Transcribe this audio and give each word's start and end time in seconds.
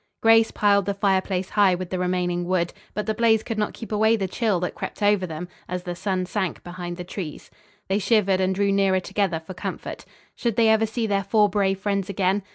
Grace 0.23 0.49
piled 0.49 0.87
the 0.87 0.95
fireplace 0.95 1.49
high 1.51 1.75
with 1.75 1.91
the 1.91 1.99
remaining 1.99 2.43
wood, 2.43 2.73
but 2.95 3.05
the 3.05 3.13
blaze 3.13 3.43
could 3.43 3.59
not 3.59 3.75
keep 3.75 3.91
away 3.91 4.15
the 4.15 4.27
chill 4.27 4.59
that 4.59 4.73
crept 4.73 5.03
over 5.03 5.27
them 5.27 5.47
as 5.69 5.83
the 5.83 5.93
sun 5.95 6.25
sank 6.25 6.63
behind 6.63 6.97
the 6.97 7.03
trees. 7.03 7.51
They 7.87 7.99
shivered 7.99 8.41
and 8.41 8.55
drew 8.55 8.71
nearer 8.71 8.99
together 8.99 9.39
for 9.39 9.53
comfort. 9.53 10.05
Should 10.35 10.55
they 10.55 10.69
ever 10.69 10.87
see 10.87 11.05
their 11.05 11.23
four 11.23 11.49
brave 11.51 11.79
friends 11.79 12.09
again? 12.09 12.41